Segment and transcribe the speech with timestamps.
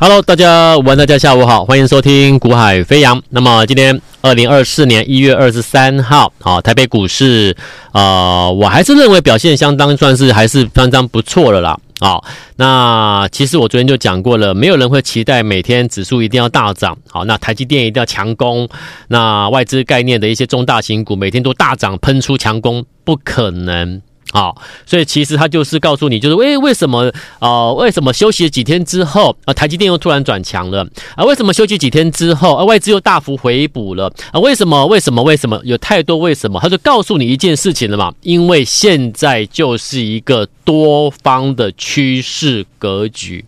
[0.00, 3.20] Hello，大家午安，大家下午好，欢迎收听股海飞扬。
[3.30, 7.56] 那么今天二零二四年一月二十三号，好，台北股市，
[7.90, 11.76] 呃，我还是认为表现相当算是还是相当不错的啦。
[11.98, 12.24] 好，
[12.54, 16.96] 那其实我昨天就讲过了，没有人会期待每天指数一定要大涨。
[17.10, 18.68] 好，那台积电一定要强攻，
[19.08, 24.00] 那外资概念的一些中大型股每天都大涨喷出强攻，不可能。
[24.30, 30.86] 好，所以其实他就是告诉你，就是为为什么啊、为什么休息了几天之后啊，台积电又突然转强了
[31.16, 31.24] 啊？
[31.24, 34.38] 为什么休息几天之后啊，外资又大幅回补了啊？
[34.38, 34.86] 为什么？
[34.86, 35.22] 为什么？
[35.22, 35.58] 为什么？
[35.64, 36.60] 有太多为什么？
[36.60, 43.44] 他就告诉你一件事情了嘛，因为现在就是一个多方的趋势格局。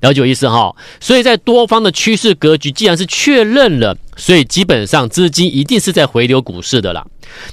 [0.00, 7.04] 了解我意思哈，所以在多方的趋势格局既然是确认了，所以基本上资金一定是在回流股市的啦。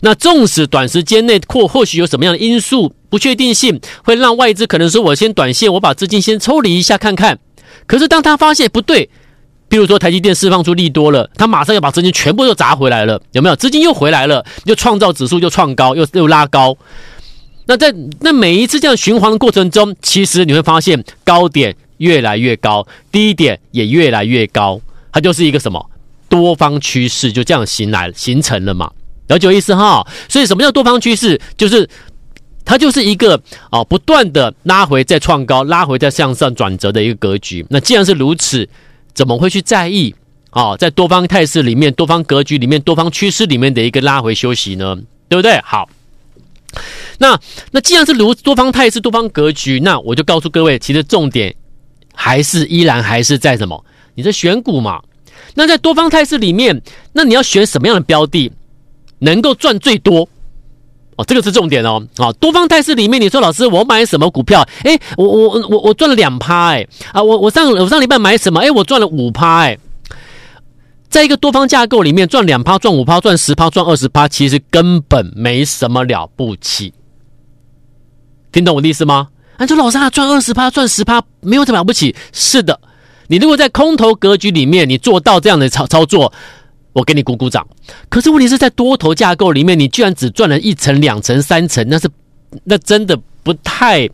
[0.02, 7.40] 那纵使短时间内或或许有什么样的因素不确定性，会让外资可能说我先短线，我把资金先抽离一下看看。
[7.88, 9.10] 可是当他发现不对，
[9.68, 13.56] 比如说台积电释放出利多了，他马上要把资金全部又砸回来了，有没有？
[13.56, 16.78] 资金又回来了，又创造指数又创高，又又拉高。
[17.67, 21.76] 那在那每一次这样循环的过程中，其实你会发现高点。
[22.00, 24.82] 越来越高，低点也越来越高，
[25.14, 25.89] 它就是一个什么
[26.28, 28.92] 多方趋势，就这样形来形成了嘛？
[29.28, 30.06] 了解意思哈？
[30.30, 31.40] 所以什么叫多方趋势？
[31.58, 31.90] 就是
[32.64, 33.36] 它就是一个
[33.70, 37.66] 啊、哦，不断的拉回再创高，拉回再向上转折的一个格局。
[37.70, 38.67] 那既然是如此，
[39.14, 40.14] 怎么会去在意
[40.50, 40.78] 啊、哦？
[40.78, 44.98] 在多方态势里面、多方格局里面、多方趋势里面的一个拉回休息呢？
[45.28, 45.60] 对不对？
[45.64, 45.89] 好，
[47.20, 47.39] 那
[47.72, 51.56] 那既然是如多方态势、多方格局，那我就告诉各位，其实重点。
[52.17, 53.84] 还是依然还是在什么？
[54.14, 55.02] 你在选股嘛？
[55.56, 58.50] 那在多方态势里面，那你要选什么样的标的，
[59.19, 60.27] 能够赚最多？
[61.17, 62.05] 哦，这个是重点哦。
[62.17, 64.67] 啊，多方态势里面，你说老师，我买什么股票？
[64.83, 68.59] 哎，我我我我赚了两趴，哎啊，我我上我上礼拜买什么？
[68.59, 69.77] 哎，我赚了五趴，哎
[71.08, 76.93] 在一个多方架构里面，赚两趴、赚五趴、赚十趴、赚二十趴，其实根本没什么了不起。
[78.52, 79.30] 听懂我的意思吗？
[79.55, 82.14] 啊，就老师啊，赚二十趴，赚十趴，没有什么了不起。
[82.33, 82.77] 是的，
[83.27, 86.33] 你如果在空头格局里面，你做到这样的操操作，
[86.95, 87.67] 我给你鼓鼓掌。
[88.10, 92.10] 可是问题是在多头架构里面，你居然只赚了一层、两层、三层，那是
[92.64, 94.10] 那真的不太，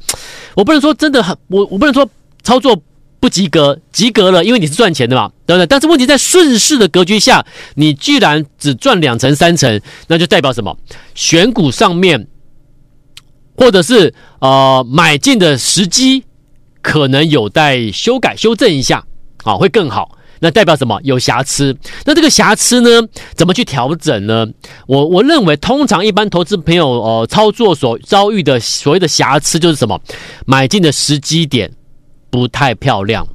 [0.56, 2.10] 我不能说真的很，我我不能说
[2.44, 2.76] 操作
[3.20, 5.68] 不及格，及格了，因为你是赚钱的嘛，对不对？
[5.68, 10.76] 但是问题在顺势的格局下，你居然只赚两层、三层，那就代表什么？
[11.16, 12.28] 选股上面。
[13.58, 16.24] 或者是呃买进的时机
[16.82, 19.06] 可能有待修改修正一下
[19.44, 20.18] 啊，会更好。
[20.42, 21.00] 那代表什么？
[21.04, 21.78] 有瑕疵。
[22.04, 24.46] 那这个瑕疵呢，怎么去调整呢？
[24.88, 30.02] 我我认为，通常一般投资朋友呃操作所遭遇的所谓的瑕疵就是什么？
[30.46, 31.72] 买进的时机点
[32.30, 33.26] 不太漂亮。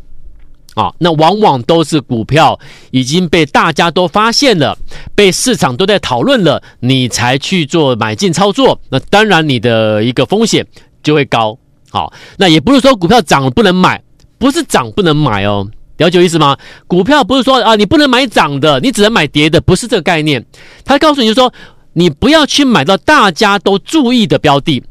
[0.75, 4.77] 啊，那往往都是股票已经被大家都发现了，
[5.15, 10.67] 被市场都在讨论了，你才去做买进操作，那当然你的一个风险
[11.03, 11.59] 就会高。
[11.88, 14.03] 好，那也不是说股票涨了不能买，
[14.37, 15.67] 不是涨不能买哦，
[15.99, 16.57] 了解意思吗？
[16.87, 20.45] 股票不是说啊，你不能买涨的，你只能买跌的，不是这个概念。
[20.84, 21.53] 他告诉你就说，
[21.93, 24.83] 你不要去买到大家都注意的标的，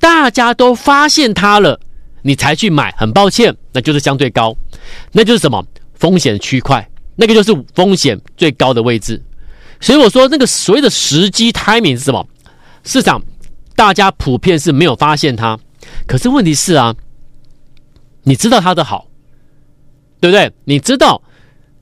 [0.00, 1.78] 大家都发现它了。
[2.22, 4.54] 你才去买，很抱歉，那就是相对高，
[5.12, 5.64] 那就是什么
[5.94, 9.22] 风险区块，那个就是风险最高的位置。
[9.80, 12.26] 所以我说，那个所谓的时机 timing 是什么？
[12.82, 13.22] 市场
[13.76, 15.58] 大家普遍是没有发现它，
[16.06, 16.94] 可是问题是啊，
[18.24, 19.07] 你知道它的好，
[20.20, 20.50] 对不对？
[20.64, 21.20] 你知道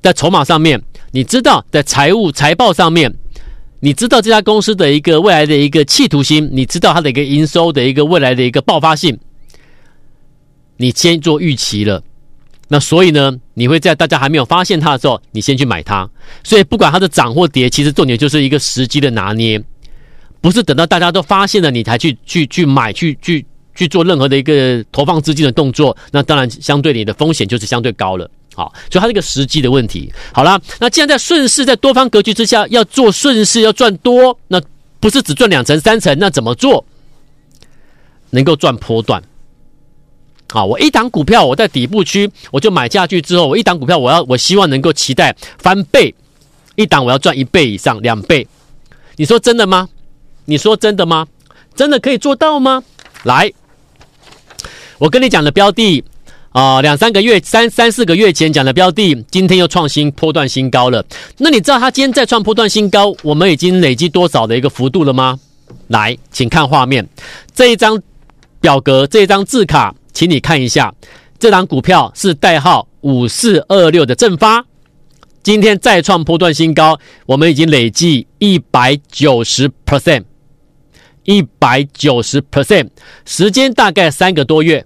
[0.03, 0.81] 在筹码上面，
[1.11, 3.13] 你知道在财务财报上面，
[3.81, 9.19] 你知道这家公司的一个未来的一个企图心，你知道它的一个营收的一个未来的一个爆发性。
[10.77, 12.03] 你先做预期了，
[12.69, 16.09] 那所以呢，你会在大家还没有发现它的时候，你先去买它。
[16.45, 19.59] 所以不管它的涨或跌，其实重点就是一个时机的拿捏，
[20.43, 25.97] 不是等到大家都发现了你才去去去买去去去做任何的一个投放资金的动作。
[26.11, 28.29] 那当然，相对你的风险就是相对高了。
[28.55, 30.11] 好，所以它是一个时机的问题。
[30.33, 34.61] 好了，那既然在顺势，在多方格局之下要做顺势要赚多，那
[34.99, 36.85] 不是只赚两成三成，那怎么做
[38.31, 39.23] 能够赚波段？
[40.49, 46.15] 好，我一档股票我在底部区，我就买下去之后，我一档股票我要我希望能够期待翻倍，
[46.77, 48.47] 一档我要赚一倍以上两倍，
[49.17, 49.89] 你说真的吗？
[50.47, 51.27] 你说真的吗？
[51.75, 52.83] 真的可以做到吗？
[53.25, 53.53] 来，
[54.99, 56.03] 我跟你讲的标的
[56.51, 61.05] 啊，两三个月三三四个月前讲的标的，今天又创新波段新高了。
[61.37, 65.39] 那你知道它今天再创波段新高，我们已经累积多少的一个幅度了吗？
[65.89, 67.07] 来，请看画面
[67.55, 68.01] 这一张
[68.61, 69.95] 表格，这一张字卡。
[70.15, 70.95] 请你看一下，
[71.39, 74.65] 这档股票是代号五四二六的正发，
[75.43, 80.25] 今天再创波段新高，我们已经累计一百九十 percent，
[81.27, 82.89] 一百九十 percent，
[83.25, 84.85] 时间大概三个多月，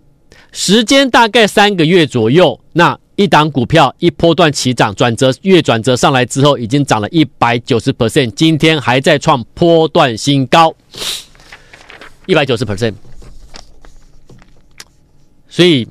[0.51, 2.99] 时间大概三个月左右，那。
[3.17, 10.75] 一档股票一波段起涨，转折月转折上来之后，已经涨了一百九十 percent，今天还在创波段新高，
[12.25, 12.95] 一百九十 percent。
[15.51, 15.87] 所以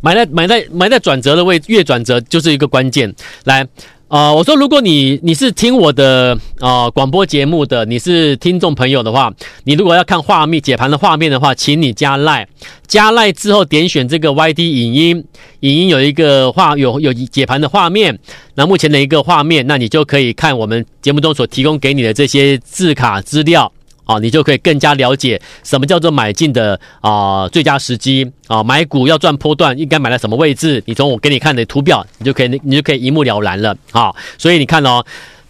[0.00, 3.12] 买在买在买在转折的位，月转折就是一个关键。
[3.42, 3.66] 来。
[4.14, 9.34] 啊、我说，如果你你是听我的啊、广播节目的，你是听众朋友的话，
[9.64, 12.46] 你如果要看画面解盘的画面的话，请你加赖，
[12.86, 15.24] 加赖之后点选这个 Y D 影音，
[15.58, 18.16] 影音有一个画有有解盘的画面，
[18.54, 23.72] 那目前的一个画面，那你就可以看我们节目中所提供给你的这些字卡资料。
[24.04, 30.82] 啊，你就可以更加了解什么叫做买进的啊、最佳时机啊，买股要赚波段应该买在什么位置？
[30.86, 34.14] 你从我给你看的图表，你就可以你就可以一目了然了啊。
[34.36, 35.04] 所以你看哦，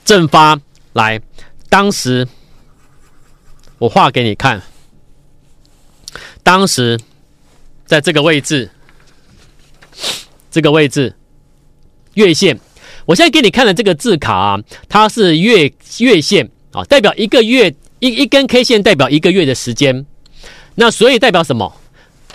[0.04, 0.56] 正发
[0.92, 1.20] 来，
[1.68, 2.26] 当时
[3.78, 4.62] 我画给你看，
[6.44, 6.98] 当时
[7.84, 8.70] 在这个位置，
[10.52, 11.12] 这个位置
[12.14, 12.60] 月线，
[13.04, 17.74] 我现在给你看的这个字卡啊，它是月月线啊，代表一个月。
[18.04, 20.04] 一一根 K 线代表一个月的时间，
[20.74, 21.74] 那所以代表什么？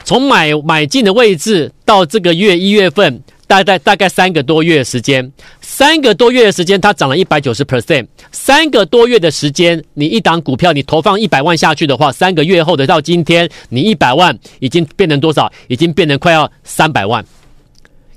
[0.03, 5.31] 从买买进的位置到这个月一月份，大概大概三个多月的时间，
[5.61, 8.07] 三个多月的时间，它涨了一百九十 percent。
[8.31, 15.53] 三个多月的时间，你一档股票，你投放一百万下去的话，三个月后的到今天，你一百万已经变成多少？
[15.67, 17.23] 已经变成快要三百万，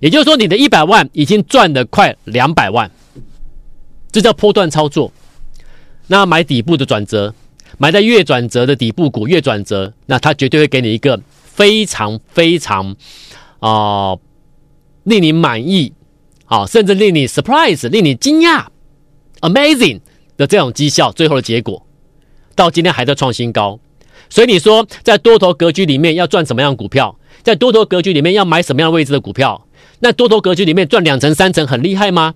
[0.00, 2.90] 也就是说，你的一百万已经赚了快两百万，
[4.10, 5.12] 这叫波段操作。
[6.06, 7.34] 那买底部的转折。
[7.78, 12.94] 买在月转折的底部股，月转折，那它绝对会给你一个非常非常
[13.60, 14.16] 啊、
[15.04, 15.92] 令你满意
[16.46, 18.66] 啊，甚至令你 surprise、令你惊讶、
[19.40, 20.00] amazing
[20.36, 21.86] 的这种绩效，最后的结果
[22.54, 23.78] 到今天还在创新高。
[24.28, 27.18] 所以你说，在多头格局里面要赚什么样的股票？
[27.42, 29.66] 在多头格局里面要买什么样的位置的股票？
[30.00, 32.34] 那多头格局里面赚两成、三成很厉害吗？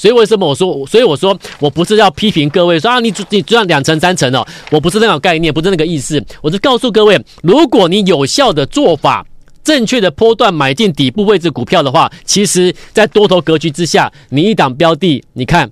[0.00, 0.86] 所以为什么我说？
[0.86, 6.24] 所以我说我不是要批评各位说啊，你你赚两成三成哦，我不是那种概念，不是那个意思。
[6.40, 9.26] 我是告诉各位，如果你有效的做法，
[9.62, 15.70] 正确的波段买进底部位置股票的话，其实，在多头格局之下，你一档标的，你看，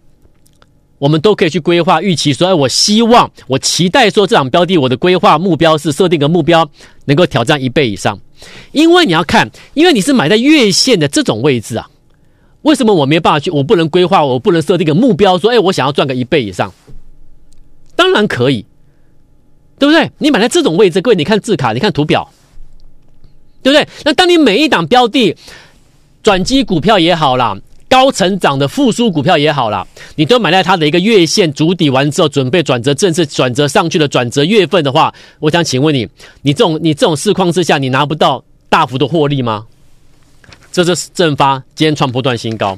[0.98, 6.69] 我们都可以去规划预期说，哎，我希望，我期待说，这档标的，我的规划目标是设定个目标，
[7.06, 8.20] 能够挑战一倍以上。
[8.72, 11.88] 因为你要看，因为你是买在月线的这种位置啊。
[12.62, 13.50] 为什么我没办法去？
[13.50, 16.72] 我不能规划，我不能设定个目标，说，哎，我想要赚个一倍以上。
[17.94, 18.64] 当然可以，
[19.78, 20.10] 对不对？
[20.19, 22.28] 你买在这种位置，各位，你看字卡，你看图表，
[23.62, 23.88] 对不对？
[24.05, 25.37] 那当你每一档标的
[26.22, 27.56] 转机股票也好啦，
[27.88, 36.06] 高成长的复苏股票也好啦，你都买在它的一个月线筑底完之后，准备转折，正式转折上去的转折月份的话，我想请问你，
[36.43, 39.66] 你这种你这种市况之下，你拿不到大幅的获利吗？
[40.84, 42.76] 这是正发今天创破段新高。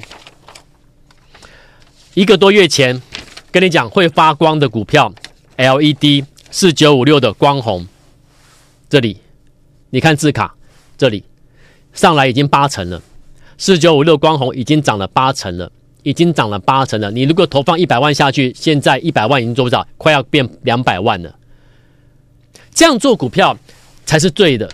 [2.14, 3.00] 一个多月前
[3.50, 5.12] 跟你讲会发光的股票
[5.56, 7.86] ，LED 四九五六的光弘，
[8.88, 9.18] 这里
[9.90, 10.54] 你看字卡，
[10.98, 11.24] 这里
[11.92, 13.00] 上来已经八成了，
[13.58, 15.70] 四九五六光弘已经涨了八成了，
[16.02, 17.10] 已经涨了八成了。
[17.10, 21.36] 你如果投放一百万下去，现在一百万已经做不到，快要变两百万了。
[22.74, 23.56] 这样做股票
[24.04, 24.68] 才是对的。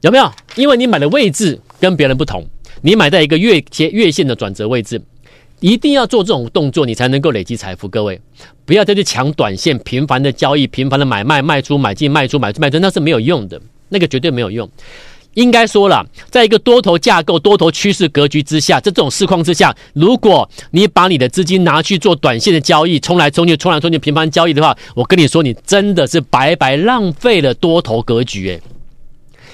[0.00, 0.32] 有没有？
[0.56, 2.44] 因为你买的位置跟别人不同，
[2.82, 5.00] 你买在一个月线月线的转折位置，
[5.60, 7.88] 一定要做这种动作，你才能够累积财富。
[7.88, 8.20] 各位，
[8.64, 14.68] 不要再去抢短线，频繁的交易，频繁的买卖卖出，买进卖出，买出卖出，那是没有用的，那个绝对没有用。
[15.34, 28.60] 应该说了，在一个多头架构、多头趋势格局之下，这种市况之下，如果你把你的资金拿去做短线的交易，冲来冲去，冲来冲去，频繁交易的话，我跟你说，你真的是白白浪费了多头格局，诶。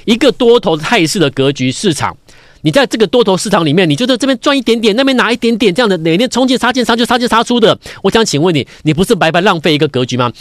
[0.04, 2.16] 一个多头态势的格局市场，
[2.62, 10.32] 你在这个多头市场里面，你就在这边赚一点点，那边拿一点点，这样的哪天冲进杀进杀就杀进杀出的，我想请问你，你不是白白浪费一个格局吗？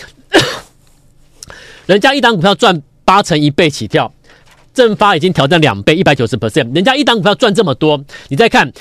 [1.86, 4.14] 人家一档股票赚八成一倍起跳，
[4.74, 8.72] 正发已经挑战两倍一百九十 percent，人家一档股票赚这么多，你再看，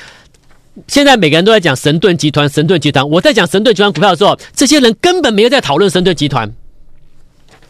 [0.86, 6.52] 现在每个人都在讲神盾集团，神盾集团，我在讲神盾集团股票的时候，这些人根本没有在讨论神盾集团，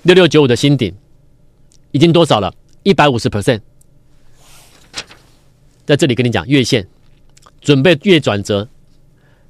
[0.03, 0.95] 六六九五的新顶
[1.93, 2.53] 已经多少了？
[2.83, 3.61] 一百五十 percent，
[5.87, 6.87] 在这里跟你讲，月线
[7.61, 8.69] 准备月转折，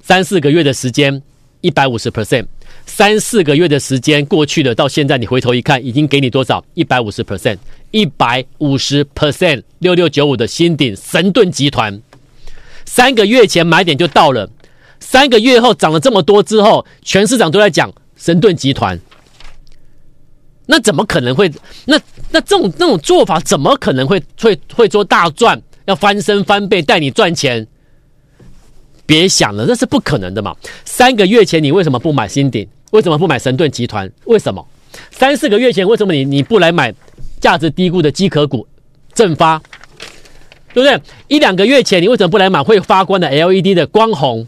[0.01, 1.21] 三四个月的时间，
[1.61, 2.45] 一百五十 percent，
[2.85, 6.63] 三四个月的时间过去了，到现在你回头一看，已经给你多少？
[6.75, 7.57] 一百五十 percent，
[7.89, 11.99] 一百五十 percent，六六九五的新顶神盾集团，
[12.85, 14.47] 三个月前买点就到了，
[14.99, 18.99] 三个月后涨了这么多之后，全市场都在讲神盾集团，
[20.65, 21.51] 那怎么可能会？
[21.85, 21.99] 那
[22.31, 25.61] 那这种那种做法怎么可能会会会做大赚？
[25.85, 27.67] 要翻身翻倍带你赚钱？
[29.05, 30.55] 别想了，那是不可能的嘛！
[30.85, 32.65] 三个月前你为什么不买新鼎？
[32.91, 34.09] 为什么不买神盾集团？
[34.23, 34.65] 为什么？
[35.11, 36.93] 三四个月前为什么你你不来买
[37.41, 38.65] 价值低估的机壳股
[39.13, 39.61] 正发？
[40.73, 41.01] 对不对？
[41.27, 44.47] 一两个月前你为什么不来买会发光的 LED 的光弘？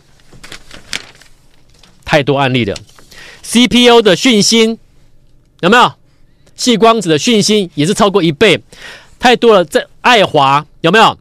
[2.05, 2.73] 太多案例了
[3.43, 4.79] ，CPU 的讯芯
[5.59, 5.91] 有没有？
[6.57, 8.61] 矽光子的讯息也是超过一倍，
[9.19, 9.65] 太多了。
[9.65, 11.17] 这爱华有没有？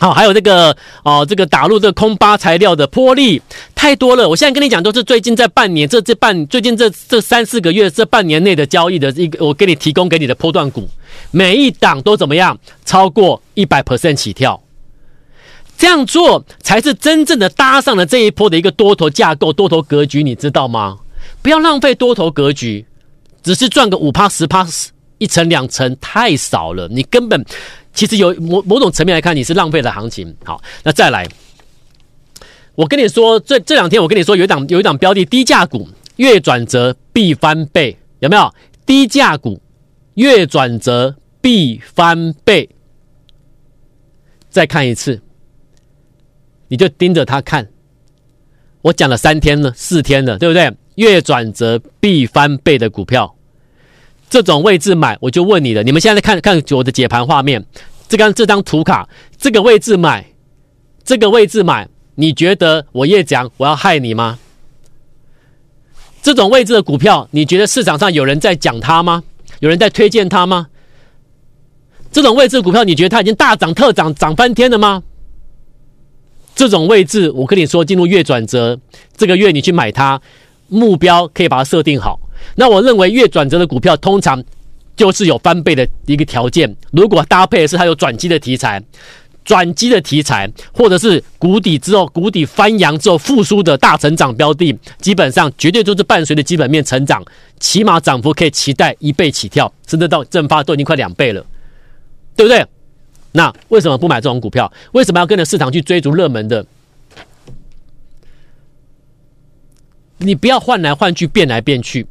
[0.00, 3.40] 好，还有这个哦，这个打入这个空巴材料的波粒
[3.76, 4.28] 太多了。
[4.28, 10.88] 我现在跟你讲，都是最近这半年，这这半最近这这三四个月，这半年内的交易的一个，我给你提供给你的波段股，
[11.30, 12.58] 每一档都怎么样？
[12.84, 14.60] 超过一百 percent 起跳，
[15.78, 20.98] 这样做才是真正的搭上了这一波的一个多头架构、多头格局，你知道吗？
[21.40, 22.84] 不要浪费多头格局，
[23.44, 24.66] 只是赚个五趴十趴，
[25.18, 27.44] 一层两层太少了，你根本。
[27.92, 30.34] 其实有某某种层面来看，你是浪费了行情。
[30.44, 31.28] 好，那再来，
[32.74, 38.52] 我跟你说，这这两天我跟你说，有一档有一档标的低价股，月转折必翻倍，有没有？
[38.84, 39.60] 低价股
[40.14, 42.68] 月转折必翻倍，
[44.50, 45.22] 再看一次，
[46.68, 47.68] 你就盯着它看。
[48.82, 50.74] 我讲了三天了，四天了，对不对？
[50.96, 53.33] 月转折必翻倍的股票。
[54.34, 55.84] 这种位置买，我就问你了。
[55.84, 57.64] 你们现在看看我的解盘画面，
[58.08, 60.26] 这张这张图卡，这个位置买，
[61.04, 64.40] 这个位置买，你觉得我叶讲我要害你吗？
[66.20, 69.22] 这种位置的股票，你觉得市场上有人在讲它吗？
[69.60, 70.66] 有人在推荐它吗？
[72.10, 75.04] 这种位置股票，你觉得它已经大涨特涨，涨翻天了吗？
[76.56, 78.80] 这种位置，我跟你说，进入月转折，
[79.16, 80.20] 这个月你去买它，
[80.66, 82.18] 目标可以把它设定好。
[82.54, 84.42] 那我认为月转折的股票通常
[84.96, 86.74] 就是有翻倍的一个条件。
[86.92, 88.82] 如果搭配的是它有转机的题材，
[89.44, 97.22] 转机的题材，或者是谷底之后谷底翻扬之后复苏的大成长标的，基本上绝对都是伴随着基本面成长，
[97.60, 101.44] 起码涨幅可以期待一倍起跳，甚至到正发都已经快两倍了，
[102.36, 102.64] 对不对？
[103.32, 104.72] 那为什么不买这种股票？
[104.92, 106.64] 为什么要跟着市场去追逐热门的？
[110.18, 112.06] 你不要换来换去，变来变去。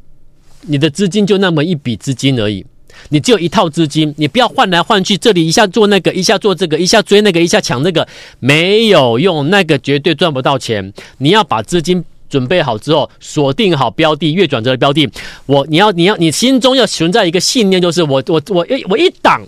[0.66, 2.64] 你的资金就那么一笔资金而已，
[3.10, 8.06] 你只有一套资金，你不要换来换去，这里一下做那个，一下做这个，一下追那个，一下抢那个，
[8.40, 10.92] 没有用，那个绝对赚不到钱。
[11.18, 15.08] 你要把资金准备好之后，锁定好标的，月转折的标的。
[15.46, 19.42] 我，你要，你要，你心中要存在一个信念，就是我，我，我一，我一档，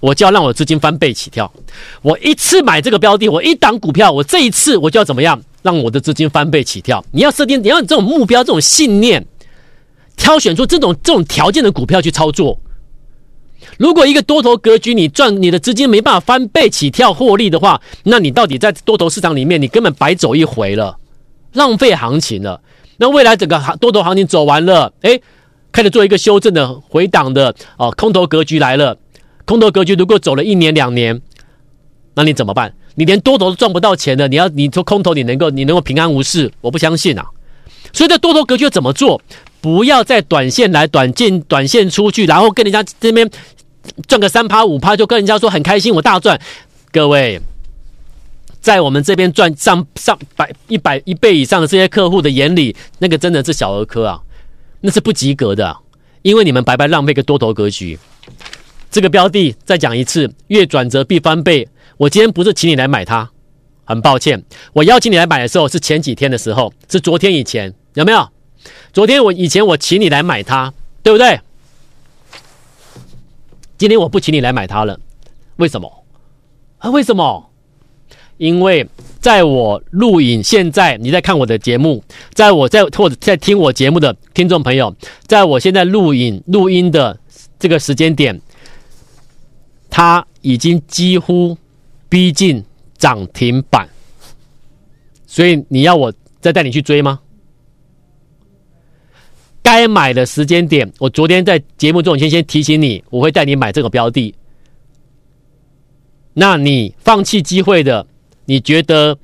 [0.00, 1.50] 我就要让我资金翻倍起跳。
[2.02, 7.04] 我一次买这个标的，我一档股票，我这一次我就要怎么样，让我的资金翻倍起跳。
[7.12, 9.24] 你要设定，你要这种目标，这种信念。
[10.20, 12.60] 挑选出这种这种条件的股票去操作。
[13.78, 20.98] 如果一个多头格局，你赚你的资金没办法翻倍起跳获利的话，那你到底在多头市场里面，你根本白走一回了，
[21.54, 22.60] 浪费行情了。
[22.98, 25.18] 那未来整个行多头行情走完了，哎，
[25.72, 28.98] 开始做一个修正的回档的哦，空头格局来了。
[29.46, 31.20] 空头格局如果走了一年两年，
[32.14, 32.74] 那你怎么办？
[32.96, 36.52] 你连多头都赚不到钱了，你要你做空头，你能够你能够平安无事？
[36.60, 37.26] 我不相信啊。
[37.92, 39.20] 所以在多头格局怎么做？
[39.60, 43.30] 不要再短线来短进短线出去，然后跟人家这边
[44.08, 46.40] 赚个三趴五趴，就跟人家说很开心，我大赚。
[46.92, 47.40] 各位，
[48.60, 54.20] 在我们这边赚上上百一百一倍以上的这些客户的眼里，那个真的是小儿科啊，
[54.80, 55.76] 那是不及格的，
[56.22, 57.98] 因为你们白白浪费个多头格局。
[58.90, 61.68] 这个标的再讲一次，月转折必翻倍。
[61.96, 63.30] 我今天不是请你来买它，
[63.84, 68.28] 很抱歉，我邀请你来买的时候是前几天的时候，是昨天以前，有没有？
[68.92, 71.40] 昨天我以前我请你来买它，对不对？
[73.78, 74.98] 今天我不请你来买它了，
[75.56, 76.04] 为什么？
[76.78, 77.50] 啊，为什么？
[78.36, 78.86] 因为
[79.20, 84.94] 在我录影，现在你在看我的节目，在我在或者在听我节目的听众朋友，
[85.26, 87.18] 在我现在录影录音的
[87.58, 88.40] 这个时间点，
[89.88, 91.56] 它已经几乎
[92.08, 92.64] 逼近
[92.96, 93.88] 涨停板，
[95.26, 97.20] 所以你要我再带你去追吗？
[99.62, 104.34] 该买的时间点，我昨天在节目中先先提醒你，我会带你买这个标的。
[106.32, 108.06] 那你放弃机会的，
[108.46, 109.18] 你觉得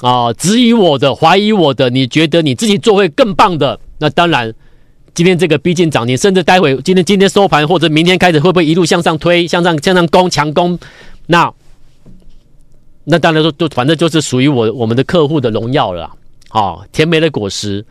[0.00, 4.54] 啊质疑我的、怀疑我的，你觉得你自己做会更棒的，那当然，
[5.14, 10.78] 今天这个逼近涨停，甚至待会今天今天收盘或者明天开始会不会一路向上推、向上向上攻、强攻？
[11.26, 11.52] 那
[13.04, 16.10] 那当然说，就反正就是属于我我们的客户的荣耀了。
[16.54, 17.84] 好，甜美的果实，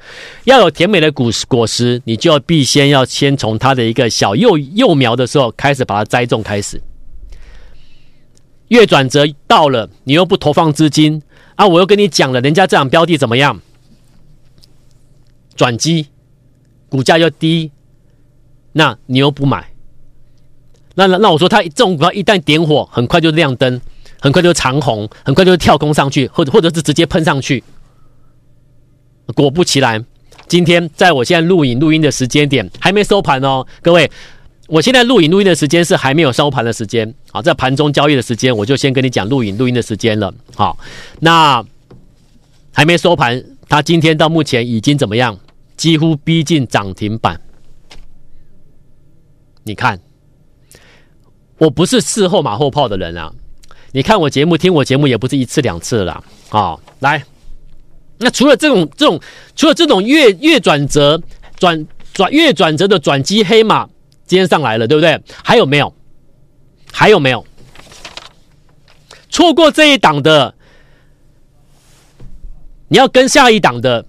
[0.45, 6.81] 要有甜美的果果实，你就要必先要先从它的一个小幼幼苗的时候开始把它栽种开始。
[8.69, 11.21] 月转折到了，你又不投放资金
[11.55, 11.67] 啊！
[11.67, 13.59] 我又跟你讲了，人家这样标的怎么样？
[15.57, 16.07] 转机，
[16.87, 17.69] 股价又低，
[18.71, 19.73] 那你又不买？
[20.95, 23.81] 那那那我说，它这种股票一旦点火，很快就亮灯，
[24.21, 27.61] 很快就长红，很快就跳空上去，或者或者是直接喷上去。
[29.27, 30.05] 果不其然，
[30.47, 34.11] 今天在我现在录影录音的时间点还没收盘哦，各位，
[34.67, 40.77] 我现在录影录音的时间是还没有收盘的时间，好，在盘中交易的时间，我就先跟你讲录影录音的时间了，好，
[41.21, 41.63] 那
[42.73, 45.39] 还没收盘，它今天到目前已经怎么样？
[45.77, 47.39] 几乎逼近涨停板，
[49.63, 49.99] 你看，
[51.57, 53.33] 我不是事后马后炮的人啊，
[53.91, 57.23] 你看我节目听我节目也不是一次两次了，好，来。
[58.23, 59.19] 那除了这种这种，
[59.55, 61.21] 除了这种月月转折
[61.57, 63.85] 转转月转折的转机黑马，
[64.25, 65.21] 今天上来了，对不对？
[65.43, 65.93] 还有没有？
[66.91, 67.45] 还有没有？
[69.29, 70.53] 错过这一档的，
[72.87, 74.05] 你要跟下一档的。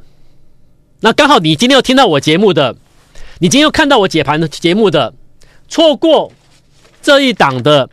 [1.00, 2.76] 那刚好你今天又听到我节目的，
[3.38, 5.12] 你今天又看到我解盘的节目的，
[5.68, 6.32] 错过
[7.02, 7.88] 这一档的，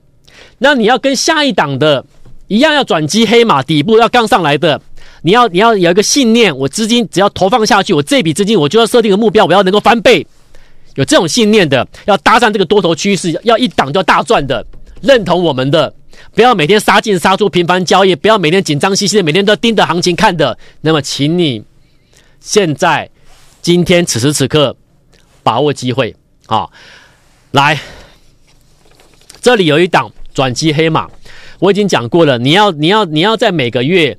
[0.60, 2.06] 那你要跟下一档的
[2.48, 4.82] 一样，要转机黑马底部要刚上来的。
[5.24, 10.26] 你要你要有一个信念，我资金只要投放下去，我这笔资金我就要设定个目标，我要能够翻倍。
[10.96, 14.66] 有这种信念的，要搭上这个多头趋势，要一档就大赚的，
[15.02, 15.94] 认同我们的，
[16.34, 20.58] 不要每天杀进杀出，频繁交易，不要每天紧张兮兮的，每天都盯着行情看的。
[20.82, 21.64] 那么，请你
[22.40, 23.10] 现在
[23.62, 24.76] 今天此时此刻
[25.44, 26.16] 把握机会
[26.48, 26.68] 啊！
[27.52, 27.80] 来，
[29.40, 31.08] 这里有一档转机黑马，
[31.60, 34.18] 我已经讲过了，你要你要你要在每个月。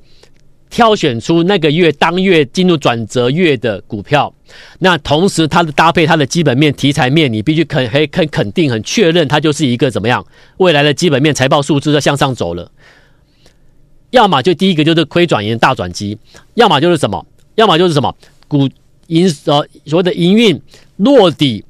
[0.73, 4.33] 挑选出那个月当月进入转折月的股票，
[4.79, 10.25] 那同时它的搭配它的基本面题材面，你必须肯很肯肯定很确认它就是一个怎么样
[10.57, 12.71] 未来的基本面财报数字在向上走了。
[14.09, 16.17] 要么就第一个就是亏转盈大转机，
[16.55, 18.15] 要么就是什么，要么就是什么
[18.47, 18.67] 股
[19.07, 20.59] 营呃所谓的营运
[20.97, 21.63] 落底，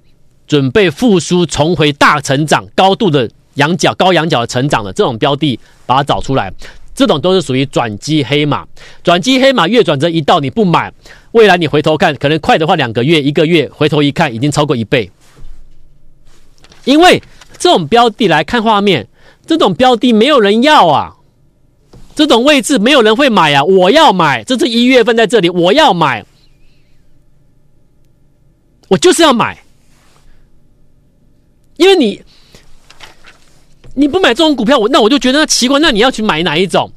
[0.48, 6.54] 准备复苏重回大成长高度的羊角高羊角的成长的这种标的，把它找出来。
[6.96, 8.68] 这种都是属于转机黑马，
[9.04, 10.94] 转机黑马月转折一到你不买，
[11.32, 15.10] 未来你回头看，可能快的话两个月、一个月，回头一看已经超过一倍。
[16.86, 17.22] 因为
[17.58, 19.08] 这种标的来看画面，
[19.48, 21.16] 这种标的没有人要啊，
[22.14, 26.24] 这种位置没有人会买啊，我要买，这是一月份在这里，我要买，
[28.90, 29.64] 我就是要买，
[31.78, 32.22] 因为你。
[33.96, 35.80] 你不买这种股票，我那我就觉得那奇怪。
[35.80, 36.92] 那你要去买哪一种？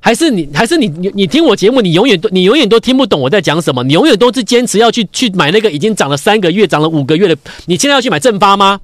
[0.00, 3.82] 还是你还是你你你听我节目，你永远都你永远都听不懂我在讲什么？
[3.84, 7.36] 你永远都是坚持要去去买那个已经涨了三个月、涨了五个月的。
[7.64, 8.80] 你现在要去买正发吗？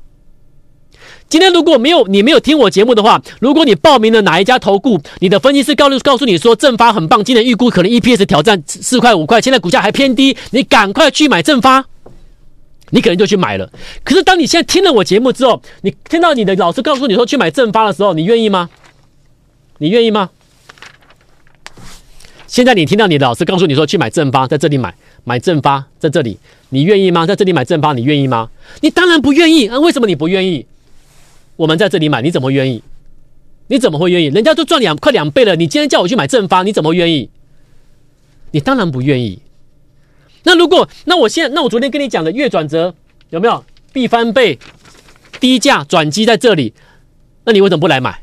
[1.28, 11.84] 今天如果没有你没有听我节目的话，如果你报名了哪一家投顾，你的分析师告诉告诉你说正发很棒，今年预估可能 EPS 挑战四块五块，现在股价还偏低，你赶快去买正发。
[12.90, 13.70] 你可能就去买了，
[14.04, 18.68] 可是当你现在听了我节目之后，你听到你的老师告诉你说去买正发的时候，你愿意吗？
[19.78, 20.30] 你愿意吗？
[22.46, 26.38] 现在你听到你的老师告诉你说去买正发，在这里买买正发，在这里，
[26.70, 27.24] 你愿意吗？
[27.24, 28.50] 在这里买正发，你愿意吗？
[28.80, 29.78] 你当然不愿意啊！
[29.78, 30.66] 为什么你不愿意？
[31.56, 32.82] 我们在这里买，你怎么愿意？
[33.68, 34.26] 你怎么会愿意？
[34.26, 37.30] 人家都赚两快两倍了，你今天叫我去买正发，你怎么愿意？
[38.50, 39.40] 你当然不愿意。
[40.42, 42.94] 那如果那我现在那我昨天跟你讲的月转折
[43.28, 44.58] 有没有必翻倍
[45.38, 46.74] 低价转机在这里？
[47.44, 48.22] 那你为什么不来买？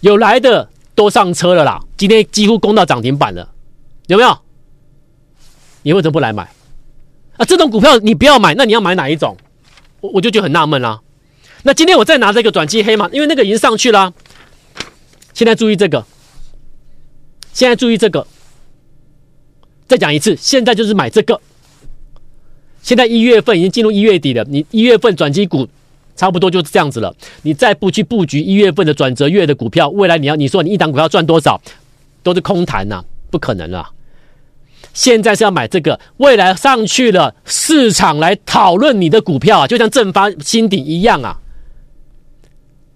[0.00, 3.52] 有来的都上车了啦，今天几乎攻到涨停板了，
[4.06, 4.38] 有没有？
[5.82, 6.44] 你为什么不来买？
[7.36, 9.36] 啊，这种股票你不要买，那你要买哪一种？
[10.00, 11.00] 我我就觉得很纳闷啦。
[11.62, 14.12] 那今天我再拿这个转机黑马，因为那个已经上去了。
[15.34, 16.04] 现在注意这个，
[17.52, 18.26] 现在注意这个。
[19.88, 21.40] 再讲一次，现在就是买这个。
[22.82, 25.66] 现在一月份已经进入一月底了，你一月份转机股
[26.14, 27.14] 差不多就是这样子了。
[27.42, 31.60] 你再不去布局一月份的转折月的股票，未来你要你说你一档股票赚多少，
[32.22, 33.90] 都是空谈呐，不可能了。
[34.94, 41.38] 现在是要买这个，未来上去了，市场来讨论你的股票啊，就像正发新鼎一样啊。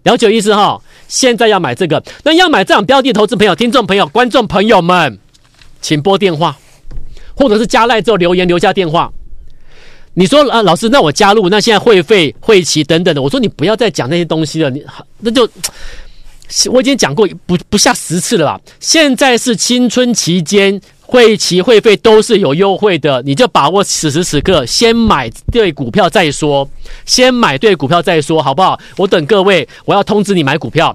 [0.04, 0.82] 了解意思哈？
[1.06, 5.18] 现在要买这个，那要买这种标的，投资朋友、听众朋友、观众朋友们，
[5.80, 6.58] 请拨电话，
[7.42, 9.12] 或者是加赖之后留言留下电话。
[10.14, 14.84] 你说啊，老师，那我加入，那现在会费、会期等等的，我说你不要再讲那些东西了，你
[15.20, 15.48] 那就
[16.70, 18.60] 我已经讲过不不下十次了吧？
[18.78, 26.68] 现在是青春期间，会期、会费都是有优惠的，你就把握此时此刻，先买对股票再说，
[27.06, 28.78] 先买对股票再说，好不好？
[28.98, 30.94] 我等各位，我要通知你买股票，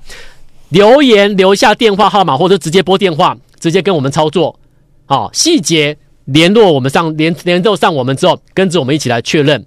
[0.70, 4.60] 留言留下电话号码或者直接拨电话，直接跟我们操作，
[5.08, 5.98] 好，细节。
[6.28, 9.66] 联络我们上联联络上我们之后，跟着我们一起来确认，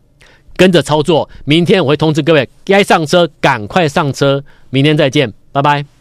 [0.56, 1.28] 跟着操作。
[1.44, 4.42] 明天我会通知各位，该上车赶快上车。
[4.70, 5.99] 明天再见，拜拜。